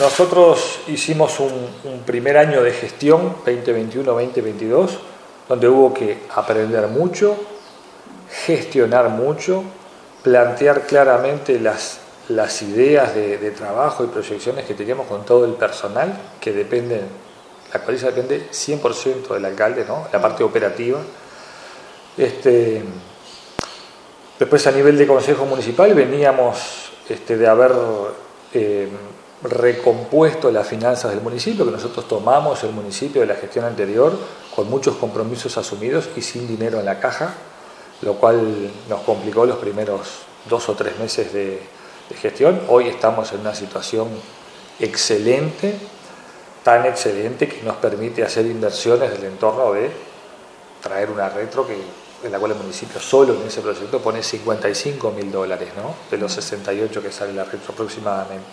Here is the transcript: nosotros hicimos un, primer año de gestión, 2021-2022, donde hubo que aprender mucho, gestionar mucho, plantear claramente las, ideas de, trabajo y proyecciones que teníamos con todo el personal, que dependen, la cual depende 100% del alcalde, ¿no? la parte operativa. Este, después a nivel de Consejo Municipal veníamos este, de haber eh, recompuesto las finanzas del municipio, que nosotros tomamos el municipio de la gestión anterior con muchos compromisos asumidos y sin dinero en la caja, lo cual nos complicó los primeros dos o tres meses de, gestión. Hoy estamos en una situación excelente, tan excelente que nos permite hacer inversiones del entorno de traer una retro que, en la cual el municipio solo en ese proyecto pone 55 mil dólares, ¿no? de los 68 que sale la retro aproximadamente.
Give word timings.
nosotros 0.00 0.80
hicimos 0.88 1.38
un, 1.40 2.00
primer 2.06 2.38
año 2.38 2.62
de 2.62 2.72
gestión, 2.72 3.36
2021-2022, 3.44 4.88
donde 5.46 5.68
hubo 5.68 5.92
que 5.92 6.22
aprender 6.34 6.88
mucho, 6.88 7.36
gestionar 8.46 9.10
mucho, 9.10 9.62
plantear 10.22 10.86
claramente 10.86 11.60
las, 11.60 12.00
ideas 12.62 13.14
de, 13.14 13.50
trabajo 13.50 14.02
y 14.02 14.06
proyecciones 14.06 14.64
que 14.64 14.72
teníamos 14.72 15.06
con 15.06 15.26
todo 15.26 15.44
el 15.44 15.52
personal, 15.52 16.18
que 16.40 16.52
dependen, 16.52 17.02
la 17.72 17.80
cual 17.80 18.00
depende 18.00 18.48
100% 18.50 19.34
del 19.34 19.44
alcalde, 19.44 19.84
¿no? 19.86 20.08
la 20.10 20.20
parte 20.20 20.42
operativa. 20.42 20.98
Este, 22.16 22.82
después 24.38 24.66
a 24.66 24.72
nivel 24.72 24.96
de 24.96 25.06
Consejo 25.06 25.44
Municipal 25.44 25.92
veníamos 25.92 26.90
este, 27.06 27.36
de 27.36 27.46
haber 27.46 27.72
eh, 28.54 28.88
recompuesto 29.42 30.50
las 30.50 30.66
finanzas 30.66 31.12
del 31.12 31.22
municipio, 31.22 31.64
que 31.64 31.70
nosotros 31.70 32.06
tomamos 32.06 32.62
el 32.64 32.72
municipio 32.72 33.22
de 33.22 33.26
la 33.26 33.34
gestión 33.34 33.64
anterior 33.64 34.12
con 34.54 34.68
muchos 34.68 34.96
compromisos 34.96 35.56
asumidos 35.56 36.10
y 36.16 36.22
sin 36.22 36.46
dinero 36.46 36.78
en 36.78 36.84
la 36.84 37.00
caja, 37.00 37.34
lo 38.02 38.14
cual 38.14 38.70
nos 38.88 39.00
complicó 39.00 39.46
los 39.46 39.56
primeros 39.58 40.00
dos 40.48 40.68
o 40.68 40.74
tres 40.74 40.98
meses 40.98 41.32
de, 41.32 41.80
gestión. 42.20 42.60
Hoy 42.66 42.88
estamos 42.88 43.32
en 43.32 43.38
una 43.38 43.54
situación 43.54 44.08
excelente, 44.80 45.76
tan 46.64 46.84
excelente 46.84 47.46
que 47.46 47.62
nos 47.62 47.76
permite 47.76 48.24
hacer 48.24 48.46
inversiones 48.46 49.12
del 49.12 49.26
entorno 49.26 49.72
de 49.74 49.92
traer 50.82 51.08
una 51.08 51.28
retro 51.28 51.64
que, 51.64 51.76
en 52.24 52.32
la 52.32 52.40
cual 52.40 52.50
el 52.50 52.58
municipio 52.58 53.00
solo 53.00 53.34
en 53.40 53.46
ese 53.46 53.60
proyecto 53.60 54.00
pone 54.00 54.24
55 54.24 55.12
mil 55.12 55.30
dólares, 55.30 55.68
¿no? 55.76 55.94
de 56.10 56.18
los 56.18 56.32
68 56.32 57.00
que 57.00 57.12
sale 57.12 57.32
la 57.32 57.44
retro 57.44 57.72
aproximadamente. 57.72 58.44